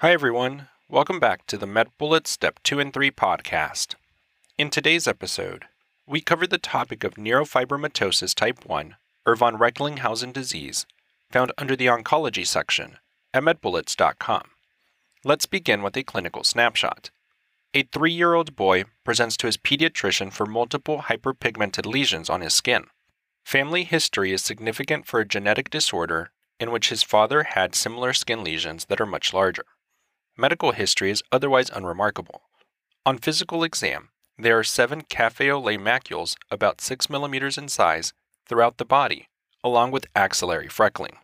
[0.00, 0.68] Hi, everyone.
[0.88, 3.96] Welcome back to the MedBullet Step 2 and 3 podcast.
[4.56, 5.64] In today's episode,
[6.06, 8.94] we cover the topic of neurofibromatosis type 1,
[9.26, 10.86] or von Recklinghausen disease,
[11.32, 12.98] found under the oncology section
[13.34, 14.42] at medbullets.com.
[15.24, 17.10] Let's begin with a clinical snapshot.
[17.74, 22.54] A three year old boy presents to his pediatrician for multiple hyperpigmented lesions on his
[22.54, 22.84] skin.
[23.44, 26.30] Family history is significant for a genetic disorder
[26.60, 29.64] in which his father had similar skin lesions that are much larger.
[30.40, 32.42] Medical history is otherwise unremarkable.
[33.04, 38.12] On physical exam, there are seven cafe au lait macules about 6 mm in size
[38.46, 39.28] throughout the body,
[39.64, 41.16] along with axillary freckling.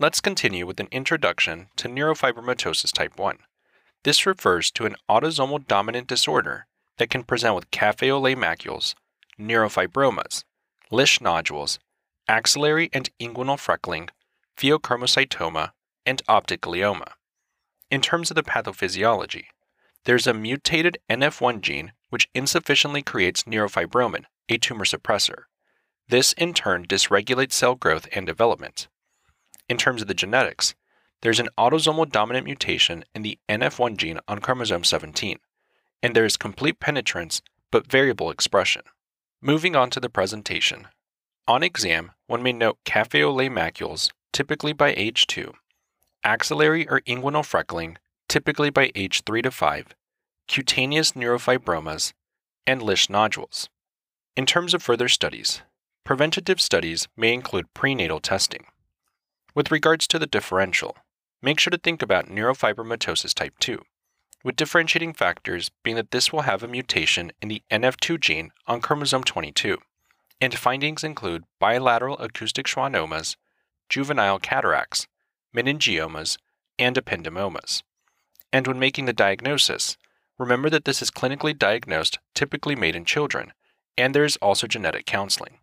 [0.00, 3.38] Let's continue with an introduction to neurofibromatosis type 1.
[4.02, 6.66] This refers to an autosomal dominant disorder
[6.98, 8.96] that can present with cafe au lait macules,
[9.38, 10.42] neurofibromas,
[10.90, 11.78] Lisch nodules,
[12.28, 14.10] axillary and inguinal freckling,
[14.56, 15.70] pheochromocytoma,
[16.04, 17.13] and optic glioma.
[17.94, 19.44] In terms of the pathophysiology,
[20.02, 25.44] there's a mutated NF1 gene which insufficiently creates neurofibromin, a tumor suppressor.
[26.08, 28.88] This in turn dysregulates cell growth and development.
[29.68, 30.74] In terms of the genetics,
[31.22, 35.38] there's an autosomal dominant mutation in the NF1 gene on chromosome 17,
[36.02, 38.82] and there is complete penetrance but variable expression.
[39.40, 40.88] Moving on to the presentation.
[41.46, 45.54] On exam, one may note cafe au lait macules, typically by age 2,
[46.24, 47.96] axillary or inguinal freckling,
[48.28, 49.94] typically by age 3 to 5,
[50.48, 52.12] cutaneous neurofibromas,
[52.66, 53.68] and Lisch nodules.
[54.36, 55.62] In terms of further studies,
[56.04, 58.64] preventative studies may include prenatal testing.
[59.54, 60.96] With regards to the differential,
[61.40, 63.82] make sure to think about neurofibromatosis type 2,
[64.42, 68.80] with differentiating factors being that this will have a mutation in the NF2 gene on
[68.80, 69.78] chromosome 22,
[70.40, 73.36] and findings include bilateral acoustic schwannomas,
[73.88, 75.06] juvenile cataracts,
[75.54, 76.36] meningiomas,
[76.78, 77.82] and ependymomas.
[78.52, 79.96] And when making the diagnosis,
[80.38, 83.52] remember that this is clinically diagnosed, typically made in children,
[83.96, 85.58] and there is also genetic counseling.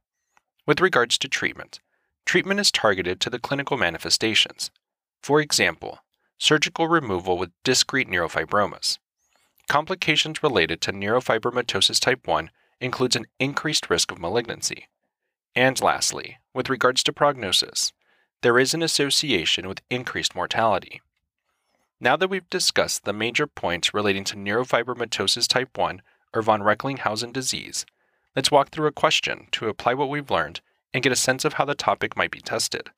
[0.66, 1.79] With regards to treatment,
[2.25, 4.72] treatment is targeted to the clinical manifestations,
[5.22, 6.00] for example,
[6.38, 8.97] surgical removal with discrete neurofibromas.
[9.68, 14.88] Complications related to neurofibromatosis type 1 includes an increased risk of malignancy.
[15.56, 17.94] And lastly, with regards to prognosis,
[18.41, 21.02] there is an association with increased mortality.
[22.00, 26.02] Now that we've discussed the major points relating to neurofibromatosis type 1
[26.34, 27.85] or von Recklinghausen disease,
[28.35, 30.62] let's walk through a question to apply what we've learned
[30.94, 32.90] and get a sense of how the topic might be tested.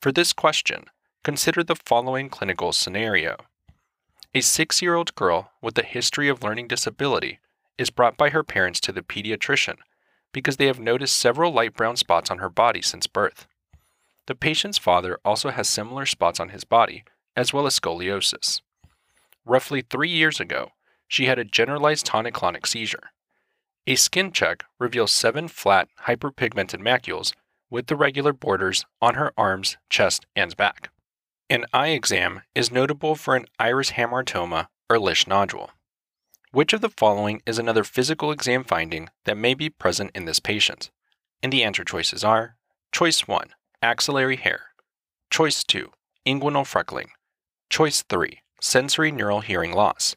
[0.00, 0.86] For this question,
[1.26, 3.36] Consider the following clinical scenario.
[4.32, 7.40] A six year old girl with a history of learning disability
[7.76, 9.74] is brought by her parents to the pediatrician
[10.30, 13.48] because they have noticed several light brown spots on her body since birth.
[14.26, 17.04] The patient's father also has similar spots on his body,
[17.36, 18.60] as well as scoliosis.
[19.44, 20.70] Roughly three years ago,
[21.06, 23.10] she had a generalized tonic clonic seizure.
[23.86, 27.32] A skin check reveals seven flat, hyperpigmented macules
[27.70, 30.90] with irregular borders on her arms, chest, and back.
[31.48, 35.70] An eye exam is notable for an iris hamartoma or Lisch nodule.
[36.50, 40.40] Which of the following is another physical exam finding that may be present in this
[40.40, 40.90] patient?
[41.42, 42.56] And the answer choices are
[42.90, 43.50] Choice 1,
[43.82, 44.66] axillary hair.
[45.30, 45.90] Choice 2,
[46.26, 47.08] inguinal freckling.
[47.68, 50.16] Choice 3, sensorineural hearing loss.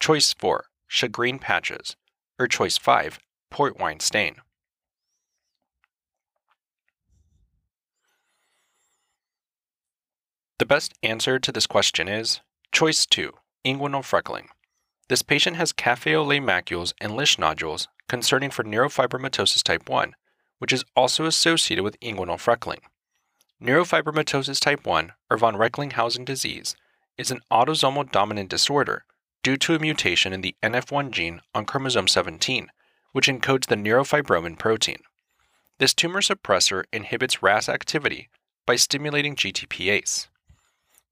[0.00, 1.96] Choice 4, shagreen patches.
[2.38, 3.18] Or choice 5,
[3.50, 4.36] port wine stain.
[10.58, 12.40] The best answer to this question is
[12.72, 13.32] choice 2,
[13.64, 14.46] inguinal freckling.
[15.08, 20.14] This patient has cafe au lait macules and Lisch nodules concerning for neurofibromatosis type 1,
[20.58, 22.80] which is also associated with inguinal freckling.
[23.62, 26.76] Neurofibromatosis type 1, or von Recklinghausen disease,
[27.16, 29.04] is an autosomal dominant disorder
[29.42, 32.68] due to a mutation in the NF1 gene on chromosome 17,
[33.12, 34.98] which encodes the neurofibromin protein.
[35.78, 38.28] This tumor suppressor inhibits RAS activity
[38.66, 40.26] by stimulating GTPase.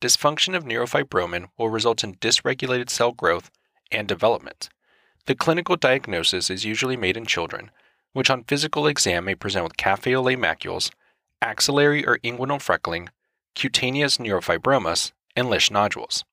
[0.03, 3.51] Dysfunction of neurofibromin will result in dysregulated cell growth
[3.91, 4.69] and development.
[5.25, 7.71] The clinical diagnosis is usually made in children,
[8.13, 10.91] which on physical exam may present with cafe au lait macules,
[11.45, 13.09] axillary or inguinal freckling,
[13.55, 16.25] cutaneous neurofibromas, and Lisch nodules.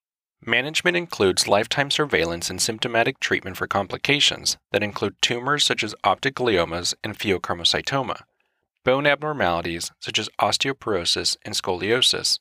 [0.43, 6.35] Management includes lifetime surveillance and symptomatic treatment for complications that include tumors such as optic
[6.35, 8.21] gliomas and pheochromocytoma,
[8.83, 12.39] bone abnormalities such as osteoporosis and scoliosis,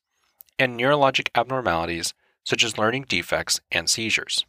[0.58, 2.14] and neurologic abnormalities
[2.44, 4.46] such as learning defects and seizures.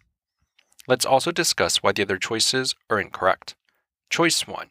[0.87, 3.55] Let's also discuss why the other choices are incorrect.
[4.09, 4.69] Choice 1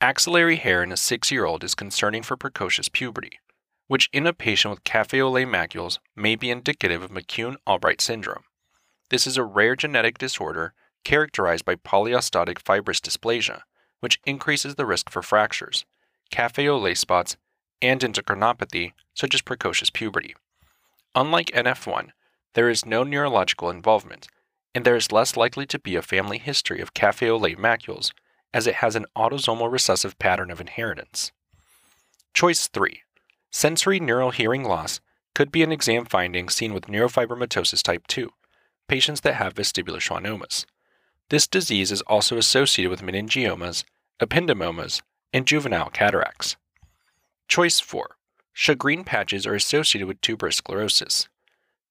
[0.00, 3.38] Axillary hair in a 6 year old is concerning for precocious puberty.
[3.86, 8.00] which in a patient with cafe au lait macules may be indicative of McCune Albright
[8.00, 8.44] syndrome.
[9.10, 10.72] This is a rare genetic disorder
[11.04, 13.62] characterized by polyostotic fibrous dysplasia,
[14.00, 15.84] which increases the risk for fractures,
[16.30, 17.36] cafe au lait spots,
[17.82, 20.34] and endocrinopathy, such as precocious puberty.
[21.14, 22.10] Unlike NF1,
[22.54, 24.28] there is no neurological involvement,
[24.74, 28.12] and there is less likely to be a family history of cafe au lait macules,
[28.54, 31.32] as it has an autosomal recessive pattern of inheritance.
[32.32, 33.02] Choice 3
[33.52, 35.00] Sensorineural hearing loss
[35.34, 38.30] could be an exam finding seen with neurofibromatosis type 2,
[38.88, 40.64] patients that have vestibular schwannomas.
[41.30, 43.84] This disease is also associated with meningiomas,
[44.20, 45.02] ependymomas,
[45.32, 46.56] and juvenile cataracts.
[47.48, 48.16] Choice 4
[48.54, 51.28] Shagreen patches are associated with tuberous sclerosis.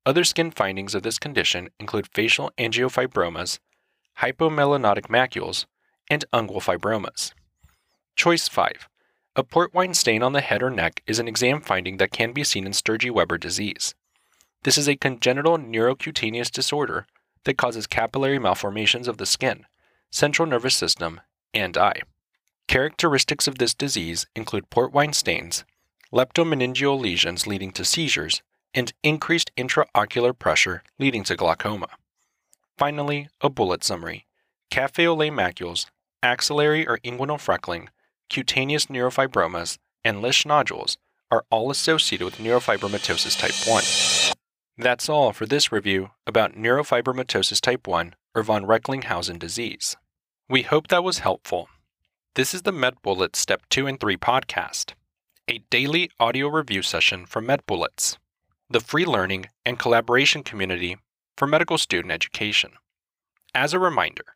[0.05, 3.59] Other skin findings of this condition include facial angiofibromas,
[4.19, 5.65] hypomelanotic macules,
[6.13, 7.33] and ungual fibromas.
[8.15, 8.87] Choice 5.
[9.35, 12.33] A port wine stain on the head or neck is an exam finding that can
[12.33, 13.95] be seen in Sturge Weber disease.
[14.61, 17.07] This is a congenital neurocutaneous disorder
[17.45, 19.65] that causes capillary malformations of the skin,
[20.11, 21.19] central nervous system,
[21.51, 22.01] and eye.
[22.67, 25.65] Characteristics of this disease include port wine stains,
[26.13, 28.43] leptomeningeal lesions leading to seizures,
[28.75, 31.87] and increased intraocular pressure leading to glaucoma.
[32.77, 34.27] Finally, a bullet summary.
[34.69, 35.85] Cafe au lait macules,
[36.23, 37.89] axillary or inguinal freckling,
[38.29, 40.97] cutaneous neurofibromas, and Lisch nodules
[41.29, 44.33] are all associated with neurofibromatosis type 1.
[44.77, 49.95] That's all for this review about neurofibromatosis type 1 or von Recklinghausen disease.
[50.49, 51.69] We hope that was helpful.
[52.35, 54.93] This is the MedBullets Step 2 and 3 podcast,
[55.47, 58.17] a daily audio review session from MedBullets
[58.73, 60.97] the free learning and collaboration community
[61.37, 62.71] for medical student education.
[63.53, 64.35] As a reminder,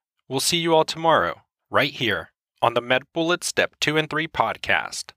[0.31, 2.31] We'll see you all tomorrow, right here
[2.61, 5.11] on the MedBullet Step 2 and 3 podcast.